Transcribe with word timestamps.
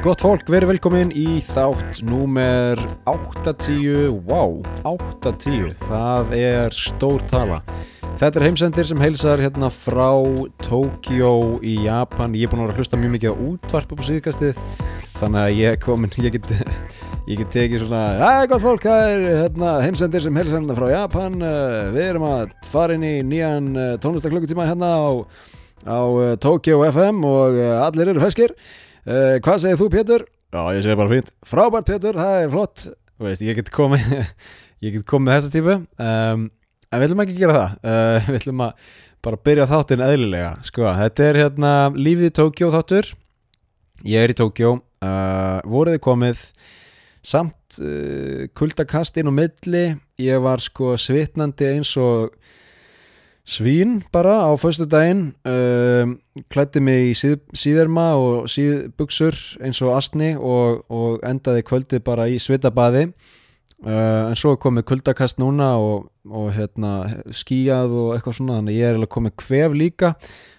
Gott 0.00 0.22
fólk, 0.24 0.46
verið 0.48 0.70
velkomin 0.70 1.10
í 1.12 1.42
þátt 1.44 1.98
númer 2.08 2.80
80, 3.10 4.06
wow, 4.30 4.54
80, 4.88 5.74
það 5.82 6.32
er 6.38 6.72
stór 6.72 7.20
tala. 7.28 7.58
Þetta 8.16 8.40
er 8.40 8.46
heimsendir 8.46 8.88
sem 8.88 9.02
heilsar 9.04 9.42
hérna 9.44 9.68
frá 9.68 10.16
Tókjó 10.64 11.60
í 11.60 11.74
Japan. 11.84 12.32
Ég 12.32 12.48
er 12.48 12.54
búin 12.54 12.64
að 12.64 12.70
vera 12.70 12.78
að 12.78 12.80
hlusta 12.80 13.02
mjög 13.02 13.14
mikið 13.18 13.36
á 13.36 13.42
útvarp 13.50 13.92
á 13.92 13.96
síðkastið, 14.08 14.64
þannig 15.20 15.42
að 15.44 15.60
ég 15.60 15.76
er 15.76 15.80
komin, 15.84 16.18
ég 16.24 16.38
get, 16.38 16.50
ég 17.28 17.44
get 17.44 17.54
tekið 17.60 17.84
svona, 17.84 18.04
að 18.24 18.48
gott 18.54 18.64
fólk, 18.70 18.88
það 18.88 19.12
er 19.12 19.30
hérna, 19.44 19.78
heimsendir 19.84 20.24
sem 20.24 20.40
heilsar 20.40 20.62
hérna 20.62 20.80
frá 20.80 20.92
Japan. 20.96 21.40
Uh, 21.44 21.80
Við 21.92 22.06
erum 22.08 22.30
að 22.32 22.60
fara 22.72 22.96
inn 22.96 23.04
í 23.04 23.16
nýjan 23.36 23.74
uh, 23.76 23.96
tónlistarklukkutíma 24.00 24.72
hérna 24.72 24.94
á, 24.96 25.08
á 25.84 26.00
uh, 26.08 26.30
Tókjó 26.40 26.86
FM 26.88 27.20
og 27.36 27.66
allir 27.84 28.14
eru 28.14 28.30
feskir. 28.30 28.56
Uh, 29.06 29.38
hvað 29.40 29.62
segir 29.62 29.78
þú 29.80 29.86
Pétur? 29.94 30.24
Já, 30.52 30.60
ég 30.76 30.82
segi 30.84 30.96
bara 30.98 31.12
fínt. 31.12 31.30
Frábært 31.48 31.86
Pétur, 31.88 32.18
það 32.18 32.40
er 32.40 32.50
flott. 32.52 32.82
Þú 33.16 33.26
veist, 33.28 33.44
ég 33.46 33.56
get 33.56 33.70
komið, 33.72 34.10
ég 34.84 34.96
get 34.96 35.06
komið 35.08 35.36
þessa 35.36 35.52
típu. 35.54 35.76
Um, 35.96 36.42
en 36.90 37.00
við 37.00 37.06
ætlum 37.06 37.22
ekki 37.24 37.36
að 37.36 37.40
gera 37.44 37.56
það. 37.56 37.78
Uh, 37.80 38.18
við 38.28 38.38
ætlum 38.40 38.64
að 38.66 38.90
bara 39.24 39.40
byrja 39.48 39.68
þáttinn 39.70 40.04
eðlilega. 40.04 40.52
Sko, 40.68 40.86
þetta 41.00 41.26
er 41.26 41.40
hérna 41.44 41.72
lífið 41.96 42.28
í 42.28 42.34
Tókjó 42.40 42.70
þáttur. 42.76 43.10
Ég 44.10 44.26
er 44.26 44.34
í 44.34 44.36
Tókjó. 44.36 44.76
Uh, 45.00 45.58
voruði 45.70 46.02
komið 46.04 46.44
samt 47.24 47.80
kuldakast 48.56 49.16
inn 49.20 49.28
á 49.28 49.34
milli. 49.36 49.84
Ég 50.20 50.40
var 50.44 50.60
sko 50.64 50.94
svitnandi 51.00 51.68
eins 51.68 51.92
og 52.00 52.32
svín 53.48 54.00
bara 54.12 54.46
á 54.46 54.50
föstu 54.60 54.86
daginn 54.86 55.32
um, 55.44 56.16
klætti 56.52 56.80
mig 56.80 57.10
í 57.10 57.14
síð, 57.18 57.38
síðerma 57.56 58.12
og 58.20 58.48
síðbuksur 58.50 59.36
eins 59.64 59.80
og 59.82 59.96
astni 59.96 60.34
og, 60.36 60.84
og 60.92 61.20
endaði 61.26 61.64
kvöldið 61.66 62.04
bara 62.06 62.28
í 62.30 62.38
svitabaði. 62.42 63.10
Uh, 63.80 64.28
en 64.28 64.36
svo 64.36 64.58
komið 64.60 64.84
kuldakast 64.90 65.38
núna 65.40 65.72
og, 65.80 66.10
og 66.28 66.50
hérna, 66.52 67.22
skíjað 67.32 67.94
og 67.96 68.10
eitthvað 68.14 68.36
svona 68.36 68.58
þannig 68.58 68.76
ég 68.76 68.90
er 68.90 68.98
alveg 68.98 69.12
komið 69.16 69.36
kvef 69.40 69.76
líka. 69.76 70.14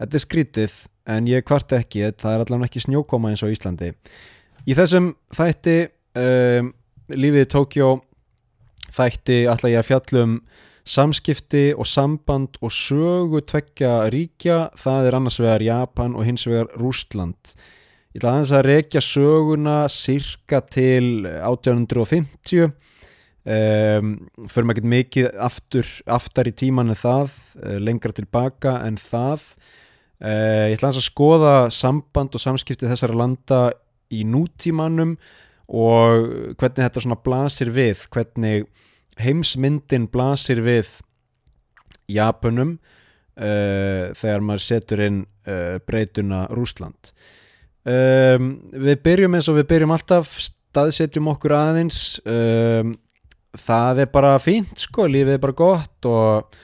Þetta 0.00 0.18
er 0.18 0.24
skrítið 0.24 0.78
en 1.14 1.28
ég 1.30 1.44
kvart 1.46 1.72
ekki 1.76 2.08
það 2.10 2.32
er 2.32 2.44
allavega 2.44 2.70
ekki 2.70 2.82
snjókoma 2.88 3.30
eins 3.30 3.44
og 3.46 3.54
Íslandi. 3.54 3.92
Í 4.66 4.74
þessum 4.74 5.12
þætti 5.36 5.78
um, 6.18 6.72
lífið 7.14 7.46
í 7.46 7.50
Tókjó 7.54 7.90
þætti 8.94 9.44
ætla 9.50 9.72
ég 9.72 9.82
að 9.82 9.88
fjallum 9.90 10.38
samskipti 10.84 11.72
og 11.72 11.88
samband 11.88 12.58
og 12.60 12.72
sögu 12.74 13.40
tveggja 13.48 14.10
ríkja 14.12 14.58
það 14.80 15.08
er 15.08 15.18
annars 15.18 15.40
vegar 15.40 15.64
Japan 15.64 16.16
og 16.16 16.26
hins 16.28 16.44
vegar 16.48 16.68
Rústland 16.76 17.54
ég 18.14 18.20
ætla 18.20 18.34
aðeins 18.34 18.52
að 18.54 18.66
rekja 18.68 19.04
söguna 19.04 19.78
cirka 19.90 20.60
til 20.68 21.24
1850 21.26 22.74
um, 23.44 24.12
fyrir 24.48 24.66
maður 24.66 24.80
ekki 24.80 24.92
mikið 24.92 25.30
aftur, 25.44 25.88
aftar 26.10 26.50
í 26.50 26.54
tíman 26.56 26.92
en 26.92 26.98
það 26.98 27.32
uh, 27.60 27.78
lengra 27.82 28.14
tilbaka 28.16 28.78
en 28.86 28.98
það. 29.00 29.48
Uh, 30.22 30.70
ég 30.70 30.78
ætla 30.78 30.90
aðeins 30.90 31.02
að 31.02 31.08
skoða 31.10 31.56
samband 31.74 32.36
og 32.36 32.42
samskipti 32.42 32.88
þessara 32.88 33.18
landa 33.18 33.62
í 34.14 34.22
nútímanum 34.28 35.16
og 35.64 36.28
hvernig 36.60 36.82
þetta 36.84 37.02
svona 37.02 37.20
blasir 37.24 37.70
við 37.74 38.04
hvernig 38.12 38.66
heimsmyndin 39.20 40.08
blasir 40.12 40.62
við 40.64 40.90
Japunum 42.10 42.76
uh, 42.76 44.12
þegar 44.16 44.44
maður 44.44 44.66
setur 44.66 45.04
inn 45.06 45.22
uh, 45.48 45.78
breytuna 45.86 46.44
Rúsland 46.52 47.14
um, 47.88 48.52
við 48.74 49.00
byrjum 49.06 49.38
eins 49.38 49.48
og 49.48 49.58
við 49.60 49.70
byrjum 49.72 49.94
alltaf 49.96 50.36
staðsetjum 50.48 51.32
okkur 51.32 51.56
aðeins 51.56 52.20
um, 52.26 52.94
það 53.54 54.04
er 54.04 54.12
bara 54.12 54.36
fínt 54.42 54.80
sko, 54.82 55.06
lífið 55.08 55.36
er 55.36 55.44
bara 55.44 55.58
gott 55.64 56.10
og 56.10 56.62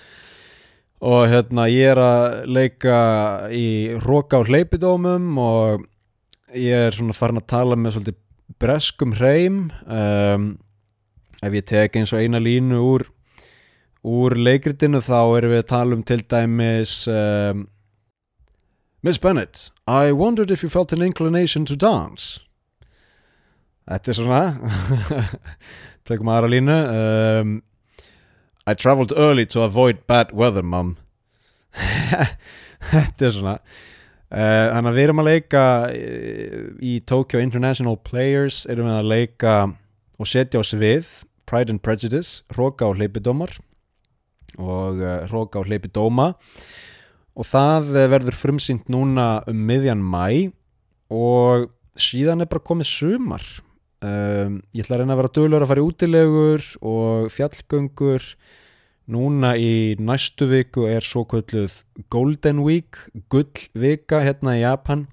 og 1.00 1.30
hérna 1.32 1.64
ég 1.72 1.94
er 1.94 2.00
að 2.02 2.24
leika 2.52 2.96
í 3.56 3.96
róka 4.04 4.36
á 4.36 4.44
hleypidómum 4.44 5.38
og 5.40 5.86
ég 6.52 6.90
er 6.90 6.96
svona 6.96 7.16
farin 7.16 7.40
að 7.40 7.48
tala 7.54 7.78
með 7.78 7.94
svolítið 7.96 8.18
breskum 8.60 9.14
hreim 9.16 9.62
um, 9.86 10.50
ef 11.40 11.56
ég 11.56 11.66
tek 11.66 11.96
eins 11.96 12.12
og 12.12 12.20
eina 12.20 12.40
línu 12.42 12.80
úr 12.84 13.06
úr 14.06 14.36
leikritinu 14.36 15.00
þá 15.04 15.20
erum 15.38 15.52
við 15.54 15.62
að 15.62 15.70
tala 15.72 15.96
um 15.96 16.04
til 16.06 16.22
dæmis 16.24 16.94
um, 17.08 17.66
Miss 19.04 19.20
Bennett 19.20 19.70
I 19.88 20.12
wondered 20.12 20.50
if 20.50 20.62
you 20.62 20.68
felt 20.68 20.92
an 20.92 21.02
inclination 21.02 21.64
to 21.66 21.74
dance. 21.74 22.38
Þetta 23.88 24.10
er 24.10 24.16
svona 24.18 24.42
tökum 26.06 26.30
aðra 26.30 26.50
línu 26.52 26.76
um, 26.94 27.54
I 28.68 28.74
travelled 28.74 29.12
early 29.16 29.46
to 29.46 29.62
avoid 29.62 30.06
bad 30.06 30.30
weather 30.32 30.62
mum. 30.62 30.96
Þetta 32.92 33.26
er 33.26 33.34
svona 33.34 33.56
uh, 33.56 34.66
Þannig 34.76 34.92
að 34.92 35.00
við 35.00 35.04
erum 35.08 35.22
að 35.24 35.30
leika 35.30 35.64
í 36.78 37.00
Tokyo 37.08 37.42
International 37.42 37.98
Players 37.98 38.62
erum 38.70 38.92
við 38.92 39.00
að 39.00 39.10
leika 39.10 39.56
og 40.20 40.28
setja 40.28 40.60
á 40.60 40.64
svið 40.64 41.10
Pride 41.50 41.74
and 41.74 41.82
Prejudice, 41.82 42.44
Hróka 42.54 42.86
og 42.86 43.00
Hleypidómar 43.00 43.56
og 44.58 45.00
uh, 45.02 45.26
Hróka 45.26 45.58
og 45.58 45.66
Hleypidóma. 45.66 46.32
Og 47.34 47.46
það 47.46 47.90
verður 48.12 48.36
frumsýnt 48.36 48.90
núna 48.92 49.42
um 49.50 49.66
miðjan 49.66 50.02
mæ 50.02 50.52
og 51.10 51.70
síðan 51.98 52.44
er 52.44 52.50
bara 52.50 52.62
komið 52.62 52.90
sumar. 52.90 53.44
Um, 54.00 54.60
ég 54.72 54.84
ætla 54.84 54.96
að 54.96 55.02
reyna 55.02 55.14
að 55.16 55.20
vera 55.20 55.32
dölur 55.36 55.64
að 55.64 55.70
fara 55.70 55.82
í 55.82 55.86
útilegur 55.86 56.66
og 56.86 57.30
fjallgöngur. 57.34 58.28
Núna 59.10 59.56
í 59.58 59.96
næstu 59.98 60.46
viku 60.46 60.86
er 60.86 61.02
svo 61.02 61.24
kvölduð 61.26 61.80
Golden 62.14 62.62
Week 62.62 63.00
gullvika 63.32 64.22
hérna 64.22 64.54
í 64.58 64.62
Japan. 64.62 65.08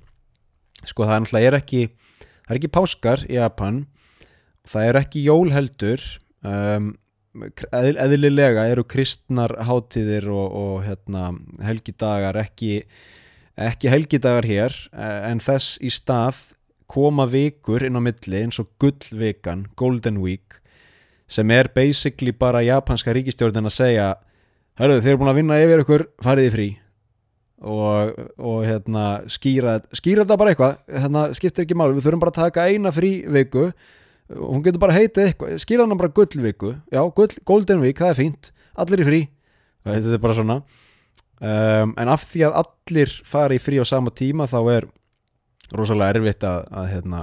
Sko 0.85 1.07
það 1.07 1.15
er 1.15 1.25
náttúrulega 1.25 1.61
ekki 1.63 1.83
það 1.89 2.53
er 2.53 2.59
ekki 2.59 2.73
páskar 2.77 3.25
í 3.25 3.39
Japan. 3.39 3.85
Það 4.67 4.89
er 4.91 5.01
ekki 5.01 5.25
jól 5.25 5.51
heldur 5.55 6.03
um, 6.47 6.91
eð, 7.43 7.93
eðlilega 7.93 8.67
eru 8.71 8.85
kristnar 8.87 9.53
hátíðir 9.67 10.29
og, 10.33 10.47
og 10.61 10.75
hérna, 10.87 11.31
helgidagar 11.67 12.39
ekki, 12.41 12.81
ekki 13.59 13.91
helgidagar 13.91 14.47
hér 14.47 14.77
en 14.97 15.43
þess 15.43 15.77
í 15.83 15.91
stað 15.93 16.45
koma 16.87 17.27
vikur 17.27 17.83
inn 17.83 17.99
á 17.99 18.01
milli 18.01 18.45
eins 18.45 18.61
og 18.63 18.71
gullvikan, 18.81 19.67
Golden 19.75 20.21
Week 20.23 20.61
sem 21.27 21.51
er 21.51 21.67
basically 21.75 22.31
bara 22.31 22.63
japanska 22.63 23.11
ríkistjórnin 23.13 23.67
að 23.67 23.75
segja 23.75 24.07
hörru 24.79 25.01
þeir 25.01 25.13
eru 25.13 25.21
búin 25.21 25.31
að 25.33 25.39
vinna 25.41 25.59
yfir 25.63 25.83
ykkur, 25.83 26.03
farið 26.23 26.47
í 26.47 26.53
frí. 26.53 26.67
Og, 27.57 28.19
og 28.37 28.57
hérna, 28.67 29.05
skýra, 29.33 29.79
skýra 29.97 30.23
þetta 30.23 30.37
bara 30.37 30.53
eitthvað 30.53 30.75
hérna, 31.01 31.23
skiptir 31.33 31.65
ekki 31.65 31.77
máli, 31.77 31.95
við 31.97 32.05
þurfum 32.05 32.21
bara 32.21 32.33
að 32.35 32.41
taka 32.43 32.67
eina 32.69 32.91
frí 32.93 33.11
viku 33.33 33.71
hún 34.33 34.63
getur 34.65 34.81
bara 34.81 34.97
heitið 34.97 35.29
eitthvað, 35.29 35.55
skýra 35.63 35.85
hann 35.85 35.99
bara 35.99 36.13
gullviku. 36.15 36.73
Já, 36.93 37.01
gull, 37.15 37.31
golden 37.47 37.83
week, 37.83 38.01
það 38.01 38.13
er 38.13 38.19
fínt. 38.19 38.51
Allir 38.77 39.01
í 39.03 39.07
frí, 39.07 39.21
þetta 39.87 40.13
er 40.17 40.21
bara 40.23 40.37
svona. 40.37 40.59
Um, 41.37 41.93
en 42.01 42.09
af 42.09 42.23
því 42.31 42.47
að 42.47 42.59
allir 42.63 43.11
fari 43.29 43.59
í 43.59 43.61
frí 43.61 43.77
á 43.77 43.85
sama 43.85 44.09
tíma 44.09 44.47
þá 44.49 44.57
er 44.73 44.87
rosalega 45.77 46.15
erfitt 46.17 46.45
að, 46.47 46.63
að 46.73 46.87
hérna 46.95 47.19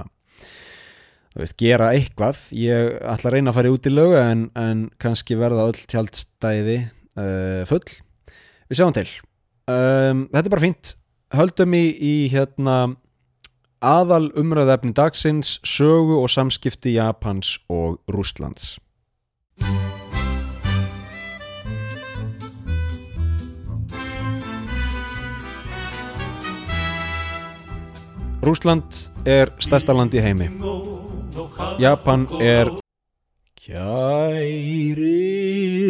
veist, 1.35 1.57
gera 1.59 1.91
eitthvað. 1.95 2.39
Ég 2.55 2.95
ætla 3.01 3.31
að 3.31 3.35
reyna 3.35 3.51
að 3.51 3.59
fara 3.59 3.73
út 3.75 3.89
í 3.89 3.93
lögu 3.93 4.19
en, 4.21 4.45
en 4.55 4.85
kannski 5.03 5.37
verða 5.39 5.67
öll 5.69 5.81
tjaldstæði 5.91 6.77
uh, 6.85 7.63
full. 7.69 7.83
Við 8.71 8.79
sjáum 8.79 8.95
til. 8.95 9.07
Um, 9.67 10.25
þetta 10.31 10.45
er 10.45 10.53
bara 10.55 10.65
fínt. 10.65 10.95
Höldum 11.35 11.75
í, 11.75 11.85
í 11.99 12.15
hérna 12.31 12.77
aðal 13.81 14.31
umræðefni 14.37 14.93
dagsins 14.95 15.59
sögu 15.63 16.21
og 16.21 16.29
samskipti 16.29 16.95
Japans 16.95 17.57
og 17.69 17.99
Rústlands 18.11 18.77
Rústland 28.45 29.09
er 29.25 29.49
stærsta 29.57 29.93
land 29.97 30.13
í 30.13 30.21
heimi. 30.21 30.45
Japan 31.81 32.27
er 32.37 32.69
Kæri 33.57 35.09